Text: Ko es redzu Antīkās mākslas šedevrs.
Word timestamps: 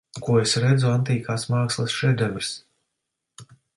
Ko 0.27 0.35
es 0.43 0.53
redzu 0.63 0.87
Antīkās 0.93 1.45
mākslas 1.55 1.99
šedevrs. 1.99 2.51